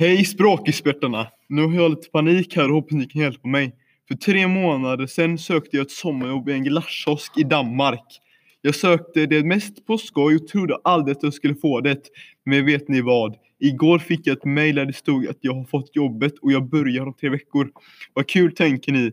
[0.00, 1.26] Hej språkexperterna!
[1.48, 3.72] Nu har jag lite panik här och hoppas ni kan hjälpa mig.
[4.08, 8.20] För tre månader sedan sökte jag ett sommarjobb i en glasskiosk i Danmark.
[8.62, 12.00] Jag sökte det mest på skoj och trodde aldrig att jag skulle få det.
[12.44, 13.36] Men vet ni vad?
[13.60, 16.68] Igår fick jag ett mejl där det stod att jag har fått jobbet och jag
[16.68, 17.70] börjar om tre veckor.
[18.14, 19.12] Vad kul tänker ni?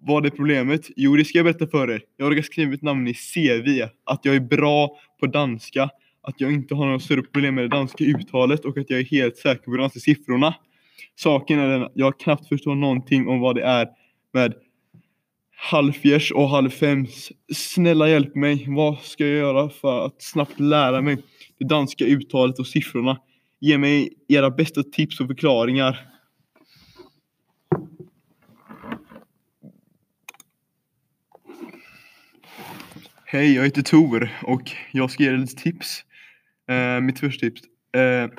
[0.00, 0.86] Vad är problemet?
[0.96, 2.02] Jo, det ska jag berätta för er.
[2.16, 5.90] Jag har skrivit mitt namn i CV, att jag är bra på danska,
[6.24, 9.04] att jag inte har några större problem med det danska uttalet och att jag är
[9.04, 10.54] helt säker på de danska siffrorna.
[11.16, 13.88] Saken är den att jag knappt förstår någonting om vad det är
[14.32, 14.54] med
[15.56, 17.32] halvfjärs och halvfems.
[17.54, 18.64] Snälla hjälp mig.
[18.68, 21.16] Vad ska jag göra för att snabbt lära mig
[21.58, 23.20] det danska uttalet och siffrorna?
[23.60, 26.10] Ge mig era bästa tips och förklaringar.
[33.26, 36.04] Hej, jag heter Tor och jag ska ge dig lite tips.
[36.68, 37.62] Eh, mitt första tips.
[37.96, 38.30] Eh,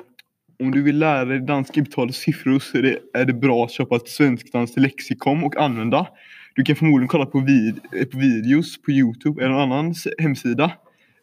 [0.58, 3.64] om du vill lära dig danska uttal och siffror så är det, är det bra
[3.64, 6.06] att köpa ett svenskdanskt lexikon och använda.
[6.54, 10.72] Du kan förmodligen kolla på, vid, eh, på videos på Youtube eller någon annan hemsida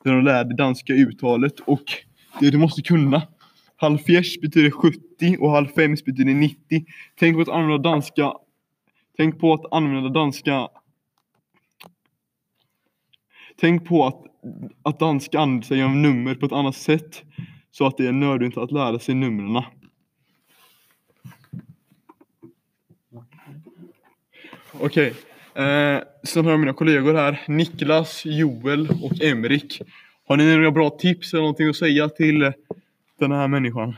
[0.03, 1.83] där de lär dig danska uttalet och
[2.39, 3.21] det du måste kunna.
[3.75, 6.85] Halvfjärs betyder 70 och halvfems betyder 90.
[7.19, 8.33] Tänk på att använda danska
[9.17, 10.67] Tänk på att använda danska
[13.59, 14.21] Tänk på att,
[14.83, 17.23] att danska använder sig av nummer på ett annat sätt
[17.72, 19.63] så att det är nödvändigt att lära sig numren.
[24.80, 25.13] Okej,
[25.55, 29.81] eh, sen har jag mina kollegor här, Niklas, Joel och Emrik.
[30.27, 32.53] Har ni några bra tips eller någonting att säga till
[33.19, 33.95] den här människan?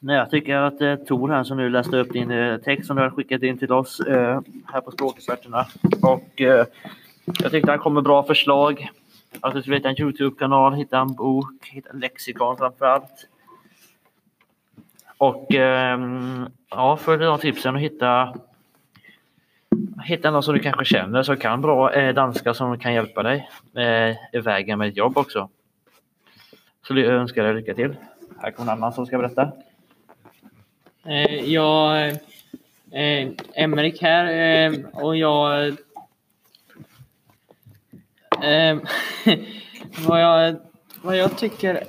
[0.00, 2.96] Nej, jag tycker att eh, Tor här som nu läste upp din eh, text som
[2.96, 4.40] du har skickat in till oss eh,
[4.72, 5.66] här på Språkexperterna.
[6.02, 6.66] Och eh,
[7.42, 8.90] jag tyckte han kom med bra förslag.
[9.32, 13.28] Alltså, att du skulle hitta en Youtube-kanal, hitta en bok, hitta en lexikon framför allt.
[15.18, 18.34] Och ehm, ja, följ de tipsen och hitta
[20.04, 23.48] Hitta någon som du kanske känner som kan bra eh, danska som kan hjälpa dig
[23.76, 25.48] eh, i vägen med ditt jobb också.
[26.86, 27.96] Så jag önskar dig lycka till.
[28.38, 29.52] Här kommer en annan som ska berätta.
[31.04, 32.08] Eh, jag...
[32.90, 35.76] Eh, Emrik här eh, och jag...
[38.42, 38.78] Eh,
[40.06, 40.56] vad, jag,
[41.02, 41.84] vad jag tycker...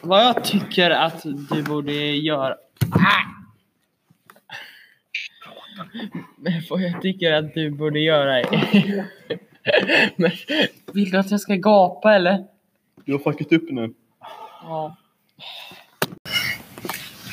[0.00, 2.54] Vad jag tycker att du borde göra...
[2.90, 3.38] Ah!
[6.36, 9.04] Men vad jag tycker att du borde göra är...
[10.16, 10.30] Men,
[10.92, 12.44] vill du att jag ska gapa eller?
[13.04, 13.94] Du har fuckat upp nu.
[14.62, 14.96] Ja.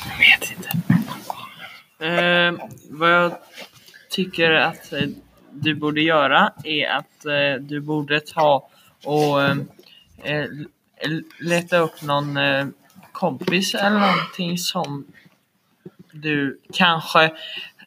[0.04, 0.68] Jag vet inte.
[2.04, 3.32] Eh, vad jag
[4.10, 4.92] tycker att
[5.62, 8.68] du borde göra är att eh, du borde ta
[9.04, 9.56] och eh,
[10.22, 10.46] eh,
[11.40, 12.66] leta upp någon eh,
[13.12, 15.06] kompis eller någonting som
[16.12, 17.32] du kanske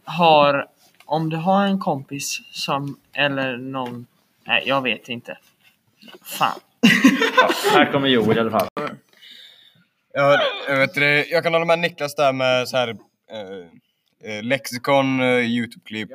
[0.04, 0.68] har
[1.06, 4.06] om du har en kompis som eller någon
[4.50, 5.38] Nej, jag vet inte.
[6.24, 6.60] Fan.
[7.74, 8.68] Här kommer Joel i alla fall.
[10.14, 13.66] Ja, jag, vet jag kan hålla med Niklas där med så här, eh,
[14.44, 16.10] lexikon, eh, Youtube-klipp.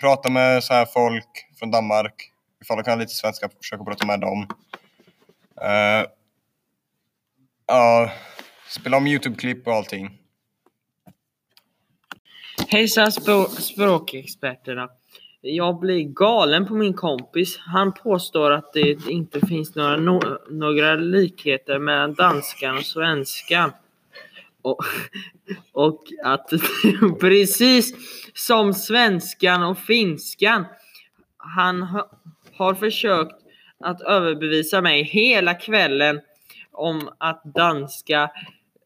[0.00, 2.32] Prata med så här folk från Danmark.
[2.62, 4.46] Ifall de kan lite svenska, försöka prata med dem.
[5.62, 6.06] Eh,
[7.66, 8.10] ja,
[8.68, 10.18] spela om Youtube-klipp och allting.
[12.68, 13.12] Hejsan
[13.48, 14.88] språkexperterna.
[15.40, 17.58] Jag blir galen på min kompis.
[17.58, 23.72] Han påstår att det inte finns några, no- några likheter mellan danskan och svenskan.
[24.62, 24.78] Och,
[25.72, 26.50] och att
[27.20, 27.94] precis
[28.34, 30.64] som svenskan och finskan.
[31.36, 32.02] Han
[32.56, 33.34] har försökt
[33.80, 36.20] att överbevisa mig hela kvällen
[36.72, 38.30] om att danska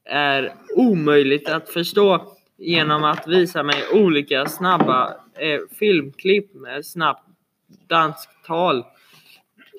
[0.04, 7.28] är omöjligt att förstå genom att visa mig olika snabba eh, filmklipp med snabbt
[7.88, 8.84] dansktal.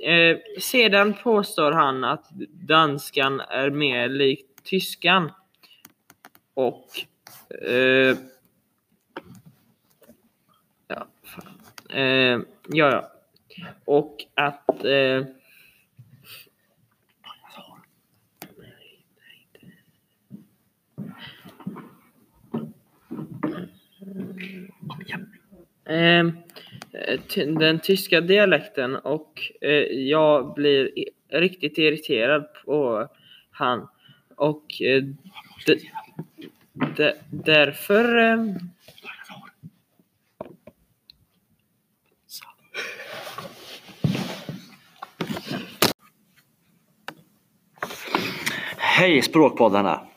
[0.05, 5.31] Eh, sedan påstår han att danskan är mer lik tyskan.
[6.55, 6.87] Och...
[7.67, 8.17] Eh,
[10.87, 11.61] ja, fan.
[11.89, 13.11] Eh, ja, ja.
[13.85, 14.85] Och att...
[14.85, 15.25] Eh,
[25.85, 26.37] ehm,
[26.91, 29.69] eh, den tyska dialekten och eh,
[30.09, 30.91] jag blir
[31.29, 33.07] riktigt irriterad på
[33.51, 33.87] han.
[34.35, 35.03] Och eh,
[36.97, 38.17] d- därför...
[38.17, 38.37] Eh,
[48.77, 50.07] Hej Språkpoddarna!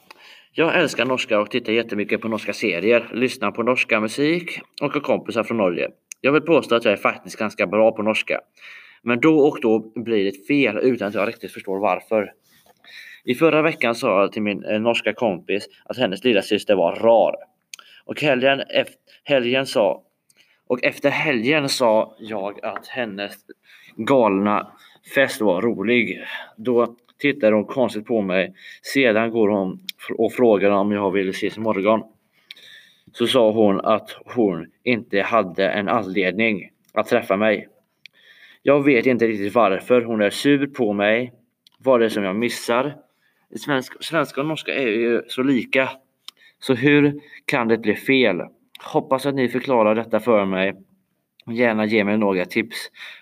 [0.53, 5.01] Jag älskar norska och tittar jättemycket på norska serier, lyssnar på norska musik och har
[5.01, 5.89] kompisar från Norge.
[6.21, 8.41] Jag vill påstå att jag är faktiskt ganska bra på norska.
[9.03, 12.33] Men då och då blir det fel utan att jag riktigt förstår varför.
[13.25, 16.95] I förra veckan sa jag till min eh, norska kompis att hennes lilla syster var
[16.95, 17.37] rar.
[18.05, 18.63] Och helgen,
[19.25, 20.03] helgen sa
[20.69, 23.35] och efter helgen sa jag att hennes
[23.97, 24.73] galna
[25.15, 26.25] fest var rolig.
[26.57, 28.55] Då tittade hon konstigt på mig.
[28.83, 29.81] Sedan går hon
[30.19, 32.03] och frågar om jag vill ses imorgon.
[33.13, 37.69] Så sa hon att hon inte hade en anledning att träffa mig.
[38.63, 41.33] Jag vet inte riktigt varför hon är sur på mig.
[41.79, 42.95] Vad det är som jag missar.
[43.57, 45.91] Svenska, svenska och norska är ju så lika.
[46.61, 48.43] Så hur kan det bli fel?
[48.81, 50.75] Hoppas att ni förklarar detta för mig.
[51.51, 52.77] Gärna ge mig några tips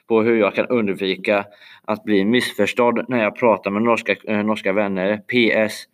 [0.06, 1.44] på hur jag kan undvika
[1.84, 5.16] att bli missförstådd när jag pratar med norska, eh, norska vänner.
[5.16, 5.84] PS.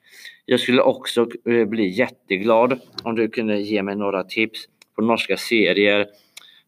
[0.45, 4.65] Jag skulle också eh, bli jätteglad om du kunde ge mig några tips
[4.97, 6.07] på norska serier,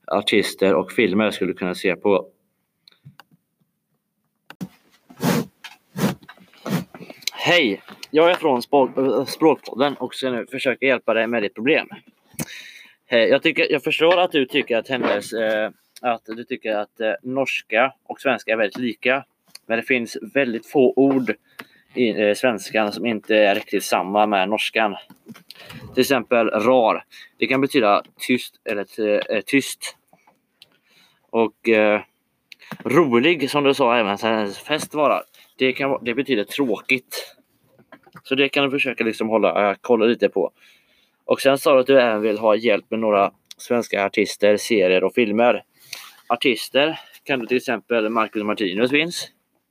[0.06, 2.26] artister och filmer jag skulle kunna se på.
[7.46, 7.82] Hej!
[8.10, 8.62] Jag är från
[8.96, 11.88] eh, Språkpodden och ska nu försöka hjälpa dig med ditt problem.
[13.08, 15.70] Jag, tycker, jag förstår att du tycker att hennes eh,
[16.00, 19.24] att du tycker att eh, norska och svenska är väldigt lika.
[19.66, 21.34] Men det finns väldigt få ord
[21.94, 24.96] i eh, svenskan som inte är riktigt samma med norskan.
[25.94, 27.04] Till exempel rar.
[27.38, 28.86] Det kan betyda tyst eller
[29.32, 29.96] eh, tyst.
[31.30, 32.00] Och eh,
[32.84, 35.22] rolig som du sa även hennes fest varar
[35.56, 37.36] det, kan, det betyder tråkigt.
[38.22, 40.52] Så det kan du försöka liksom hålla äh, kolla lite på.
[41.24, 45.04] Och sen sa du att du även vill ha hjälp med några svenska artister, serier
[45.04, 45.62] och filmer.
[46.28, 49.28] Artister kan du till exempel Marcus Martinus finns.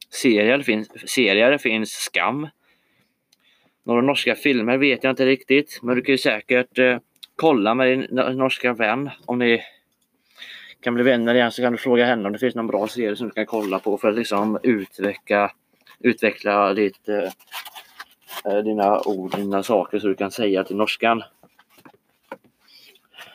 [0.10, 2.48] Serier finns, serier finns Skam.
[3.86, 6.98] Några norska filmer vet jag inte riktigt, men du kan ju säkert eh,
[7.36, 8.08] kolla med din
[8.38, 9.62] norska vän om ni
[10.82, 13.16] kan bli vänner igen så kan du fråga henne om det finns någon bra serie
[13.16, 15.52] som du kan kolla på för att liksom utveckla,
[16.04, 21.24] utveckla ditt, eh, dina ord, dina saker så du kan säga till norskan.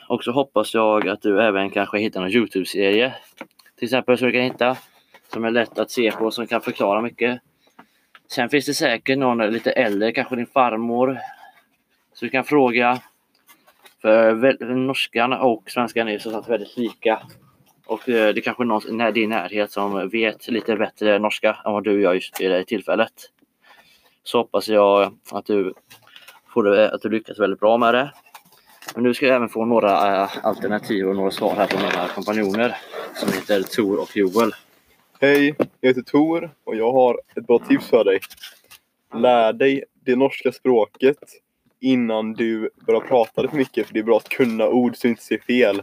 [0.08, 3.14] Och så hoppas jag att du även kanske hittar någon Youtube-serie.
[3.76, 4.76] Till exempel så du kan hitta
[5.32, 7.40] som är lätt att se på som kan förklara mycket.
[8.28, 11.18] Sen finns det säkert någon lite äldre, kanske din farmor.
[12.12, 13.00] Så du kan fråga.
[14.02, 17.22] För norskan och svenskan är som sagt väldigt lika.
[17.88, 21.56] Och eh, det är kanske är någon i din närhet som vet lite bättre norska
[21.64, 23.12] än vad du gör just i det tillfället.
[24.22, 25.74] Så hoppas jag att du,
[26.54, 28.12] får det, att du lyckas väldigt bra med det.
[28.94, 32.08] Men nu ska jag även få några eh, alternativ och några svar här från några
[32.08, 32.76] kompanjoner
[33.14, 34.54] som heter Tor och Joel.
[35.20, 38.20] Hej, jag heter Tor och jag har ett bra tips för dig.
[39.14, 41.18] Lär dig det norska språket
[41.80, 43.86] innan du börjar prata det för mycket.
[43.86, 45.82] För det är bra att kunna ord så du inte ser fel.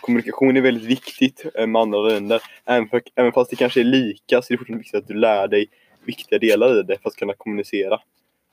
[0.00, 2.42] Kommunikation är väldigt viktigt eh, med andra länder.
[2.64, 5.14] Även, för, även fast det kanske är lika så är det fortfarande viktigt att du
[5.14, 5.66] lär dig
[6.04, 8.00] viktiga delar i det för att kunna kommunicera.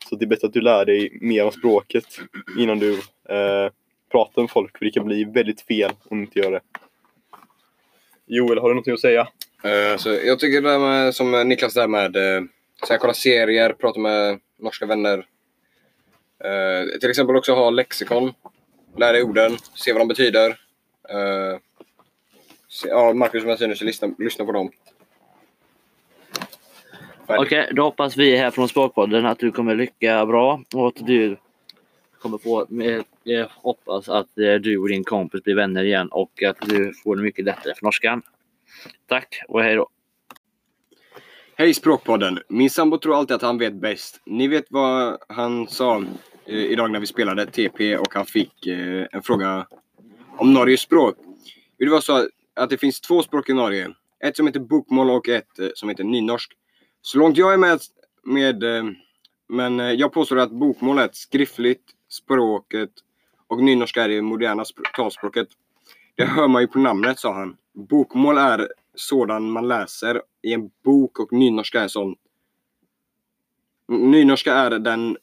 [0.10, 2.06] Så det är bättre att du lär dig mer om språket
[2.58, 2.94] innan du
[3.30, 3.72] eh,
[4.12, 4.78] pratar med folk.
[4.78, 6.62] För det kan bli väldigt fel om du inte gör det.
[8.26, 9.28] Joel, har du någonting att säga?
[9.66, 12.48] Uh, så jag tycker det där med, som Niklas där med uh,
[12.84, 15.18] så här, kolla serier, prata med norska vänner.
[15.18, 18.34] Uh, till exempel också ha lexikon.
[18.98, 20.58] Lär dig orden, se vad de betyder.
[21.14, 21.60] Uh,
[22.86, 24.72] ja, Marcus Martinus, lyssna, lyssna på dem.
[27.28, 31.38] Okej, då hoppas vi här från Språkpodden att du kommer lycka bra och att du
[32.22, 36.44] kommer få, med- jag hoppas att eh, du och din kompis blir vänner igen och
[36.44, 38.22] att du får det mycket lättare för norskan.
[39.08, 39.90] Tack och hej då!
[41.56, 42.40] Hej Språkpodden!
[42.48, 44.22] Min sambo tror alltid att han vet bäst.
[44.26, 46.04] Ni vet vad han sa
[46.46, 48.68] eh, idag när vi spelade TP och han fick
[49.12, 49.68] en fråga
[50.38, 51.16] om Norges språk.
[51.78, 53.90] Det var så att det finns två språk i Norge.
[54.24, 56.52] Ett som heter bokmål och ett eh, som heter nynorsk.
[57.02, 57.80] Så långt jag är med,
[58.24, 58.84] med eh,
[59.48, 62.92] men eh, jag påstår att bokmål är ett skriftligt språket
[63.48, 64.64] och nynorska är det moderna
[64.96, 65.48] talspråket.
[66.16, 67.58] Det hör man ju på namnet, sa han.
[67.74, 72.16] Bokmål är sådan man läser i en bok och nynorska är sån.
[73.88, 75.18] Nynorska är den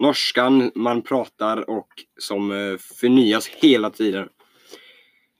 [0.00, 1.88] norskan man pratar och
[2.18, 4.28] som eh, förnyas hela tiden.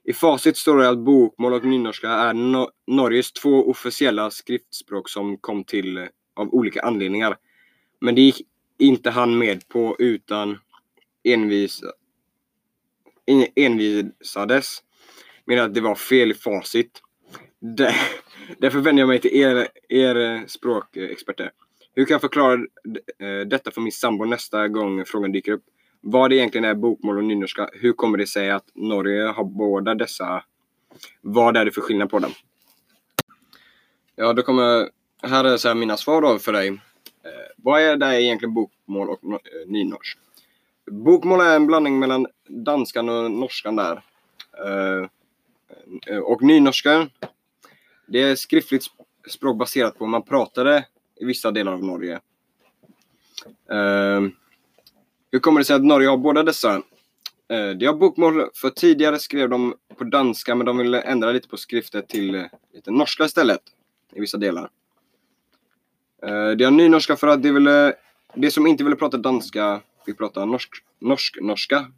[0.05, 5.37] I facit står det att bokmål och nynorska är no Norges två officiella skriftspråk som
[5.37, 6.05] kom till eh,
[6.37, 7.37] av olika anledningar.
[8.01, 8.47] Men det gick
[8.79, 10.59] inte han med på utan
[11.25, 11.83] envis,
[13.57, 14.83] envisades
[15.45, 17.03] med att det var fel i facit.
[17.61, 17.95] Där,
[18.59, 21.51] därför vänder jag mig till er, er eh, språkexperter.
[22.01, 25.65] Hur kan jag förklara eh, detta för min sambo nästa gång frågan dyker upp?
[26.01, 27.69] Vad egentligen är bokmål och nynorska?
[27.73, 30.45] Hur kommer det sig att Norge har båda dessa?
[31.21, 32.31] Vad är det för skillnad på dem?
[34.17, 34.89] Ja, då kommer...
[35.23, 36.69] Här är så här mina svar då för dig.
[36.69, 36.77] Eh,
[37.57, 40.19] vad är det egentligen bokmål och eh, nynorsk?
[40.91, 44.03] Bokmål är en blandning mellan danskan och norskan där.
[44.67, 45.09] Eh,
[46.07, 47.11] eh och nynorskan,
[48.07, 48.85] det är skriftligt
[49.29, 50.85] språk baserat på hur man pratade
[51.21, 52.21] i vissa delar av Norge.
[53.71, 54.21] Eh,
[55.33, 56.83] hur kommer det sig att Norge har båda dessa?
[57.49, 61.49] Eh, de har bokmål, för tidigare skrev de på danska men de ville ändra lite
[61.49, 63.61] på skriftet till eh, lite norska istället
[64.13, 64.71] i vissa delar.
[66.23, 67.95] Eh, de har nynorska för att de, ville,
[68.35, 71.93] de som inte ville prata danska fick prata norsk, norsk-norska.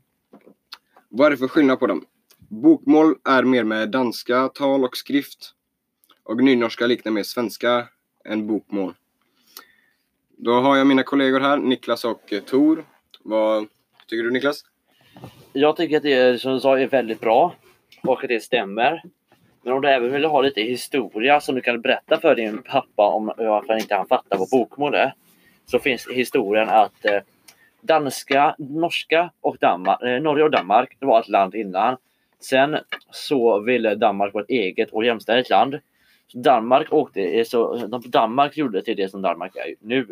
[1.08, 2.04] Vad är det för skillnad på dem?
[2.38, 5.54] Bokmål är mer med danska tal och skrift
[6.22, 7.88] och nynorska liknar mer svenska
[8.24, 8.94] än bokmål.
[10.44, 12.84] Då har jag mina kollegor här, Niklas och eh, Tor.
[13.22, 13.66] Vad
[14.06, 14.64] tycker du Niklas?
[15.52, 17.54] Jag tycker att det som du sa är väldigt bra
[18.02, 19.02] och att det stämmer.
[19.62, 23.08] Men om du även vill ha lite historia som du kan berätta för din pappa
[23.08, 25.14] om varför inte han fattar vad bokmål är.
[25.66, 27.20] Så finns historien att eh,
[27.80, 31.96] danska, norska och Danmark, eh, Norge och Danmark det var ett land innan.
[32.40, 32.78] Sen
[33.10, 35.78] så ville Danmark vara ett eget och jämställt land.
[36.26, 40.06] Så Danmark åkte, eh, så Danmark gjorde till det som Danmark är nu.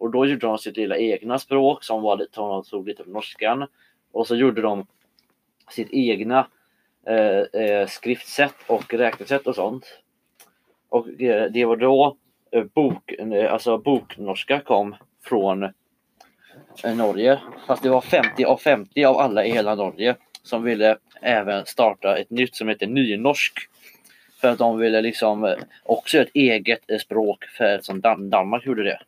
[0.00, 3.12] Och då gjorde de sitt lilla egna språk som var lite, de tog lite från
[3.12, 3.66] norskan.
[4.12, 4.86] Och så gjorde de
[5.70, 6.46] sitt egna
[7.06, 9.98] eh, eh, skriftsätt och räknesätt och sånt.
[10.88, 12.16] Och eh, det var då
[12.50, 15.62] eh, bok, eh, alltså boknorska kom från
[16.84, 17.40] eh, Norge.
[17.66, 22.16] Fast det var 50 av 50 av alla i hela Norge som ville även starta
[22.16, 23.58] ett nytt som heter nynorsk.
[24.40, 28.82] För att de ville liksom också göra ett eget språk för som Dan- Danmark gjorde
[28.84, 29.00] det.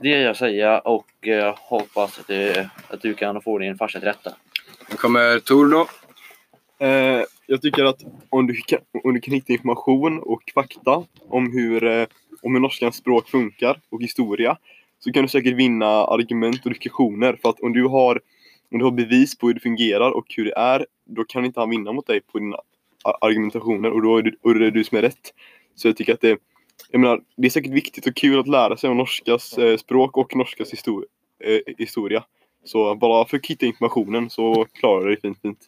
[0.00, 3.98] Det är jag säger och eh, hoppas att, det, att du kan få din farsa
[3.98, 4.30] till rätta.
[4.90, 5.86] Nu kommer Tor då.
[6.86, 11.52] Eh, jag tycker att om du, kan, om du kan hitta information och fakta om
[11.52, 12.06] hur, eh,
[12.42, 14.58] om hur norskans språk funkar och historia
[14.98, 17.38] så kan du säkert vinna argument och diskussioner.
[17.42, 18.20] För att om du har,
[18.72, 21.60] om du har bevis på hur det fungerar och hur det är, då kan inte
[21.60, 22.56] han vinna mot dig på dina
[23.20, 25.34] argumentationer och då är det, och det är du som är rätt.
[25.74, 26.38] Så jag tycker att det,
[26.90, 30.16] jag menar, det är säkert viktigt och kul att lära sig om norskas eh, språk
[30.16, 31.04] och norskas histor-
[31.44, 32.24] eh, historia.
[32.64, 35.58] Så bara för att hitta informationen så klarar du dig fint, fint.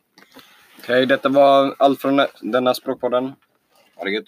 [0.78, 3.32] Okej, detta var allt från denna språkpodden.
[3.96, 4.24] Ha det gött.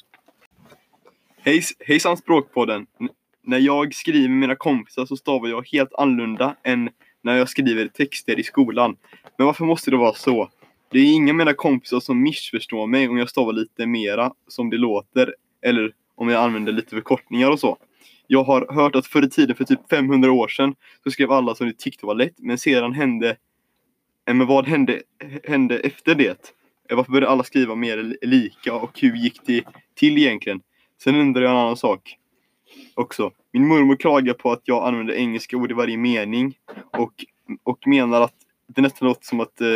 [1.43, 2.87] Hej, hejsan Språkpodden!
[3.01, 3.09] N-
[3.43, 6.91] när jag skriver med mina kompisar så stavar jag helt annorlunda än
[7.23, 8.97] när jag skriver texter i skolan.
[9.37, 10.51] Men varför måste det vara så?
[10.91, 14.71] Det är inga av mina kompisar som missförstår mig om jag stavar lite mera som
[14.71, 17.77] det låter eller om jag använder lite förkortningar och så.
[18.27, 20.75] Jag har hört att förr i tiden, för typ 500 år sedan,
[21.05, 23.37] så skrev alla som de tyckte var lätt, men sedan hände...
[24.29, 25.03] Eh, men vad hände,
[25.45, 26.55] hände efter det?
[26.91, 30.61] Eh, varför började alla skriva mer lika och hur gick det till egentligen?
[31.03, 32.17] Sen undrar jag en annan sak
[32.95, 33.31] också.
[33.53, 36.55] Min mormor klagar på att jag använder engelska ord i varje mening
[36.99, 37.13] och,
[37.63, 38.35] och menar att
[38.67, 39.69] det nästan låter som att eh,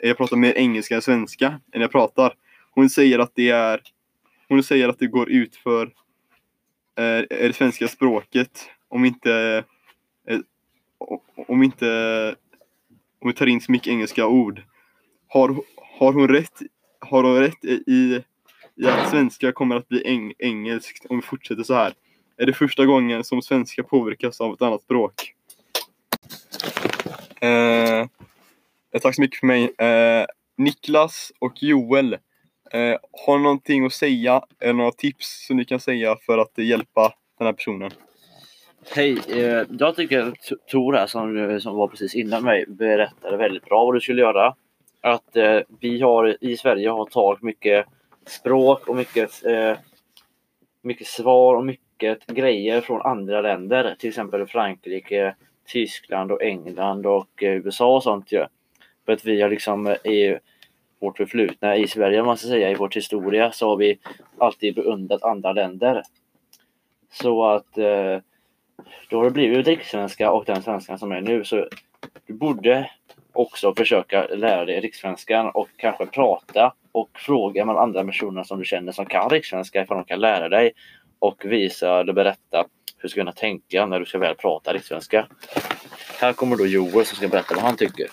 [0.00, 2.34] jag pratar mer engelska än svenska än jag pratar.
[2.70, 3.80] Hon säger att det är
[4.48, 5.86] hon säger att det går ut för
[6.98, 9.64] eh, är det svenska språket om inte
[10.28, 10.40] eh,
[11.48, 12.34] om inte
[13.20, 14.62] om vi tar in så mycket engelska ord.
[15.28, 15.56] Har,
[15.98, 16.62] har hon rätt
[16.98, 18.22] har hon rätt i
[18.76, 21.94] i att svenska kommer att bli eng engelskt om vi fortsätter så här.
[22.36, 25.34] Är det första gången som svenska påverkas av ett annat språk?
[27.40, 28.00] Eh,
[28.90, 29.74] eh tack så mycket för mig.
[29.78, 32.16] Eh, Niklas och Joel,
[32.74, 36.58] eh, har ni någonting att säga eller några tips som ni kan säga för att
[36.58, 37.90] hjälpa den här personen?
[38.94, 43.64] Hej, eh, jag tycker att Tor här som, som var precis innan mig berättade väldigt
[43.64, 44.54] bra vad du skulle göra.
[45.00, 47.86] Att eh, vi har i Sverige har tagit mycket
[48.26, 49.76] språk och mycket, eh,
[50.82, 53.96] mycket svar och mycket grejer från andra länder.
[53.98, 55.34] Till exempel Frankrike,
[55.66, 58.44] Tyskland och England och eh, USA och sånt ju.
[59.06, 60.36] För att vi har liksom eh,
[61.04, 63.98] vårt förflutna i Sverige, om man ska säga, i vår historia så har vi
[64.38, 66.02] alltid beundrat andra länder.
[67.12, 68.18] Så att eh,
[69.08, 71.44] då har det blivit rikssvenska och den svenskan som är nu.
[71.44, 71.68] Så
[72.26, 72.90] du borde
[73.32, 78.64] också försöka lära dig rikssvenskan och kanske prata och fråga med andra personer som du
[78.64, 80.72] känner som kan rikssvenska ifall de kan lära dig
[81.18, 82.64] och visa eller berätta
[82.96, 85.26] hur du ska kunna tänka när du ska väl prata rikssvenska.
[86.20, 88.06] Här kommer då Joel som ska berätta vad han tycker.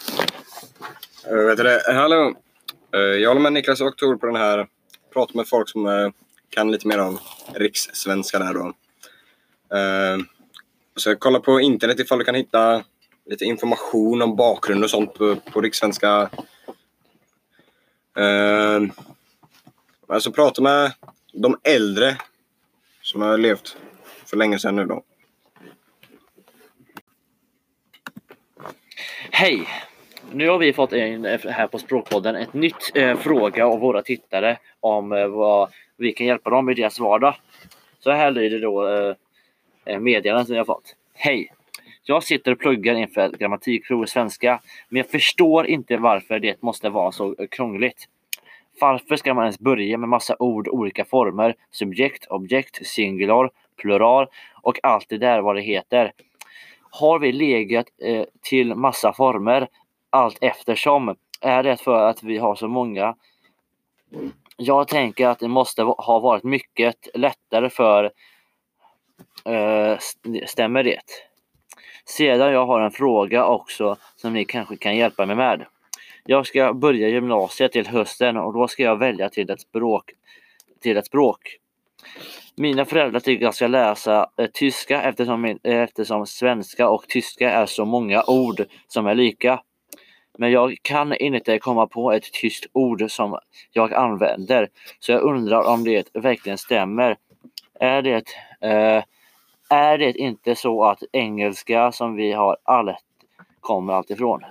[1.48, 1.94] Vet du det?
[1.94, 2.34] Hallå!
[2.94, 4.68] Eh, jag håller med Niklas och Tor på den här.
[5.14, 6.10] Prata med folk som eh,
[6.50, 7.20] kan lite mer om
[7.54, 8.74] rikssvenska där då.
[9.78, 10.18] Eh,
[10.96, 12.84] så kolla på internet ifall du kan hitta
[13.26, 16.30] lite information om bakgrund och sånt på, på rikssvenska.
[20.08, 20.94] Alltså prata med
[21.34, 22.18] de äldre
[23.02, 23.78] som har levt
[24.26, 25.04] för länge sedan nu då.
[29.32, 29.68] Hej!
[30.34, 34.02] Nu har vi fått in eh, här på Språkpodden ett nytt eh, fråga av våra
[34.02, 37.36] tittare om eh, vad vi kan hjälpa dem i deras vardag.
[38.00, 39.16] Så här lyder då eh,
[39.86, 40.96] eh, meddelandet som vi har fått.
[41.14, 41.54] Hej!
[42.04, 46.62] Jag sitter och pluggar inför ett grammatikprov i svenska, men jag förstår inte varför det
[46.62, 48.08] måste vara så eh, krångligt.
[48.80, 53.50] Varför ska man ens börja med massa ord, olika former, subjekt, objekt, singular,
[53.82, 54.28] plural
[54.62, 56.12] och allt det där vad det heter?
[56.94, 59.68] Har vi legat eh, till massa former
[60.12, 61.16] allt eftersom?
[61.42, 63.16] Är det för att vi har så många?
[64.58, 68.04] Jag tänker att det måste ha varit mycket lättare för
[69.46, 69.98] eh,
[70.46, 71.02] Stämmer det?
[72.06, 75.66] Sedan jag har en fråga också som ni kanske kan hjälpa mig med.
[76.26, 80.12] Jag ska börja gymnasiet till hösten och då ska jag välja till ett språk.
[80.82, 81.58] Till ett språk.
[82.56, 87.66] Mina föräldrar tycker jag ska läsa eh, tyska eftersom, eh, eftersom svenska och tyska är
[87.66, 89.62] så många ord som är lika.
[90.38, 93.40] Men jag kan inte komma på ett tyskt ord som
[93.72, 94.70] jag använder,
[95.00, 97.18] så jag undrar om det verkligen stämmer.
[97.80, 98.24] Är det,
[98.62, 99.04] eh,
[99.70, 102.98] är det inte så att engelska som vi har allt
[103.60, 104.42] kommer alltifrån?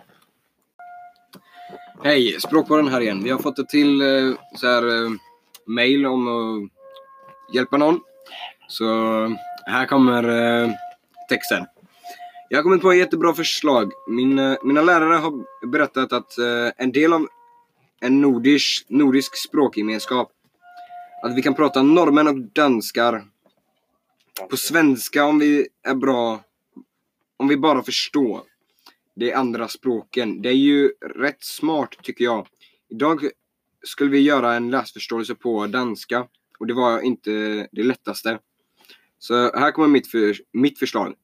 [2.05, 3.23] Hej, Språkpodden här igen.
[3.25, 5.11] Vi har fått ett till eh, så här, eh,
[5.67, 6.71] mail om att
[7.55, 8.01] hjälpa någon.
[8.69, 8.85] Så
[9.25, 9.31] eh,
[9.67, 10.23] här kommer
[10.63, 10.71] eh,
[11.29, 11.67] texten.
[12.53, 13.93] Jag har kommit på ett jättebra förslag.
[14.07, 17.29] Min, eh, mina lärare har berättat att eh, en del av
[18.01, 20.33] en nordisk, nordisk språkgemenskap,
[21.23, 23.25] att vi kan prata norrmän och danskar
[24.51, 26.41] på svenska om vi är bra,
[27.37, 28.41] om vi bara förstår
[29.17, 30.43] de andra språken.
[30.43, 32.47] Det är ju rätt smart tycker jag.
[32.89, 33.29] Idag
[33.83, 36.27] skulle vi göra en läsförståelse på danska
[36.59, 37.31] och det var inte
[37.73, 38.39] det lättaste.
[39.19, 41.15] Så här kommer mitt, för, mitt förslag.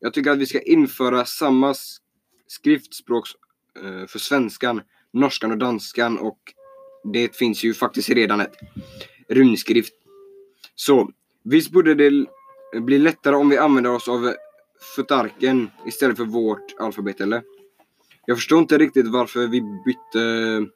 [0.00, 1.74] Jag tycker att vi ska införa samma
[2.46, 3.28] skriftspråk
[3.82, 4.80] eh, för svenskan,
[5.12, 6.38] norskan och danskan och
[7.12, 8.54] det finns ju faktiskt redan ett
[9.28, 9.94] runskrift.
[10.74, 11.10] Så
[11.44, 12.26] visst borde det
[12.80, 14.34] bli lättare om vi använder oss av
[14.96, 17.42] futarken istället för vårt alfabet, eller?
[18.26, 20.66] Jag förstår inte riktigt varför vi bytte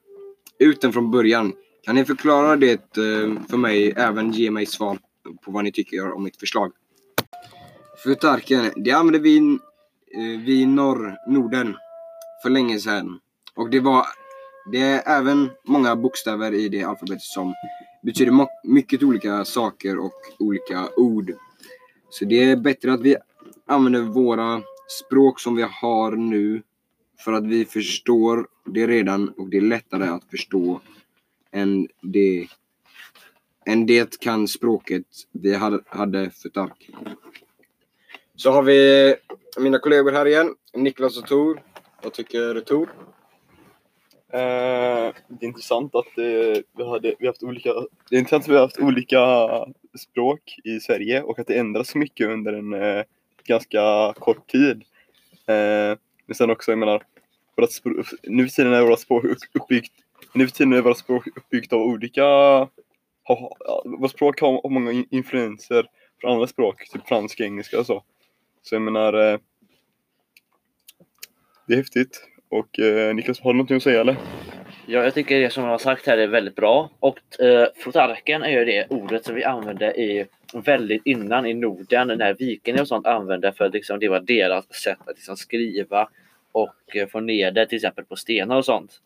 [0.59, 1.53] ut den från början.
[1.83, 4.99] Kan ni förklara det eh, för mig, även ge mig svar
[5.43, 6.73] på vad ni tycker om mitt förslag?
[8.05, 9.39] Futarken, det använde vi,
[10.15, 11.77] eh, vi i norr, Norden
[12.43, 13.21] för länge sedan.
[13.55, 14.07] Och det var
[14.73, 17.55] det är även många bokstäver i det alfabetet som
[18.03, 21.33] betyder mycket olika saker och olika ord.
[22.11, 23.17] Så det är bättre att vi
[23.67, 26.63] använder våra språk som vi har nu
[27.25, 30.81] för att vi förstår det redan och det är lättare att förstå
[31.53, 32.49] än det,
[33.67, 35.55] än det kan språket vi
[35.89, 36.91] hade för Tark.
[38.39, 39.15] Så har vi
[39.59, 41.63] mina kollegor här igen, Niklas och Tor.
[42.03, 42.89] Vad tycker Tor?
[44.33, 47.73] Eh, det är intressant att eh, vi, hade, vi haft olika,
[48.11, 49.21] det är intressant att vi har haft olika
[49.99, 53.05] språk i Sverige och att det ändras så mycket under en eh,
[53.45, 54.83] ganska kort tid.
[55.47, 57.03] Eh, men sen också, jag menar,
[57.57, 59.25] vårat språk, nu för tiden är våra språk
[59.55, 59.93] uppbyggt,
[60.33, 62.25] nu för tiden är våra språk uppbyggt av olika,
[63.85, 65.87] Vårt språk har många influenser
[66.21, 68.03] från andra språk, typ franska, engelska och så.
[68.63, 69.39] Så jag menar, eh,
[71.67, 72.29] det är häftigt.
[72.49, 74.17] Och eh, Niklas, har du någonting att säga eller?
[74.87, 76.91] Ja, jag tycker det som jag har sagt här är väldigt bra.
[77.01, 82.09] Och eh, flotarken är ju det ordet som vi använde i väldigt innan i Norden
[82.09, 86.09] när vikingar och sånt använde för att liksom, det var deras sätt att liksom, skriva
[86.53, 89.01] och eh, få ner det till exempel på stenar och sånt.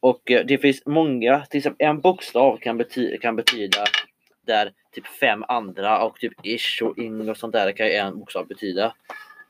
[0.00, 3.84] Och eh, det finns många, till exempel en bokstav kan, bety kan betyda
[4.46, 8.18] där typ fem andra och typ ish och ing och sånt där kan ju en
[8.18, 8.94] bokstav betyda.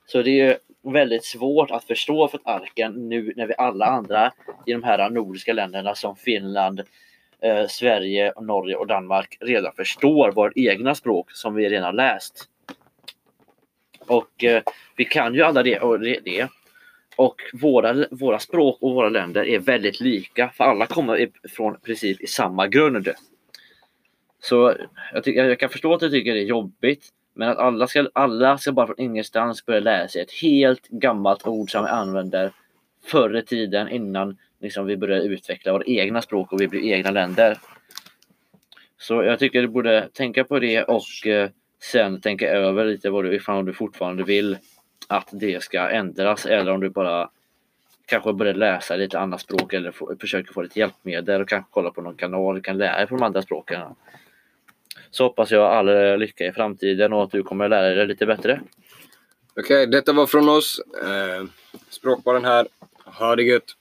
[0.06, 4.32] Så det är väldigt svårt att förstå för arken nu när vi alla andra
[4.66, 6.80] i de här nordiska länderna som Finland,
[7.40, 12.48] eh, Sverige, Norge och Danmark redan förstår vårt egna språk som vi redan läst.
[14.06, 14.62] Och eh,
[14.96, 16.48] vi kan ju alla det och det.
[17.16, 22.20] Och våra, våra språk och våra länder är väldigt lika för alla kommer från princip
[22.20, 23.08] i samma grund.
[24.44, 24.76] Så
[25.12, 28.08] jag, ty- jag kan förstå att du tycker det är jobbigt men att alla ska,
[28.12, 32.52] alla ska bara från ingenstans börja lära sig ett helt gammalt ord som vi använder
[33.04, 37.10] förr i tiden innan liksom, vi började utveckla våra egna språk och vi blev egna
[37.10, 37.58] länder.
[38.98, 41.50] Så jag tycker du borde tänka på det och eh,
[41.82, 44.58] sen tänka över lite vad du, ifall du fortfarande vill
[45.08, 47.30] att det ska ändras eller om du bara
[48.06, 51.90] kanske börjar läsa lite annat språk eller få, försöker få lite hjälpmedel och kanske kolla
[51.90, 53.82] på någon kanal du kan lära dig på de andra språken.
[55.14, 58.26] Så hoppas jag all eh, lycka i framtiden och att du kommer lära dig lite
[58.26, 58.60] bättre.
[59.60, 60.80] Okej, detta var från oss.
[61.02, 61.44] Eh,
[61.90, 62.66] språkbaren här.
[63.04, 63.76] Ha det gött!